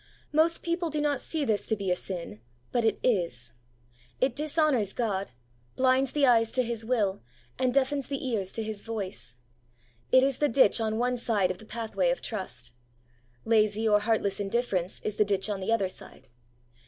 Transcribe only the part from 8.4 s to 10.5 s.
to H is voice. It is the